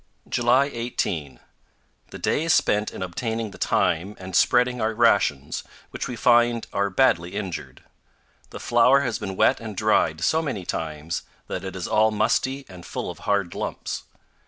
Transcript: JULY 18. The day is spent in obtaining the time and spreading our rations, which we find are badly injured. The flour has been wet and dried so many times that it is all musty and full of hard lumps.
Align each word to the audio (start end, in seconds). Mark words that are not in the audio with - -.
JULY 0.27 0.71
18. 0.73 1.39
The 2.09 2.17
day 2.17 2.45
is 2.45 2.55
spent 2.55 2.91
in 2.91 3.03
obtaining 3.03 3.51
the 3.51 3.59
time 3.59 4.15
and 4.17 4.35
spreading 4.35 4.81
our 4.81 4.95
rations, 4.95 5.63
which 5.91 6.07
we 6.07 6.15
find 6.15 6.65
are 6.73 6.89
badly 6.89 7.35
injured. 7.35 7.83
The 8.49 8.59
flour 8.59 9.01
has 9.01 9.19
been 9.19 9.35
wet 9.35 9.59
and 9.59 9.77
dried 9.77 10.21
so 10.21 10.41
many 10.41 10.65
times 10.65 11.21
that 11.45 11.63
it 11.63 11.75
is 11.75 11.87
all 11.87 12.09
musty 12.09 12.65
and 12.67 12.83
full 12.83 13.11
of 13.11 13.19
hard 13.29 13.53
lumps. 13.53 14.05